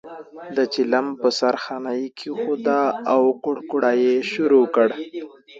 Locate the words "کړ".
4.75-4.89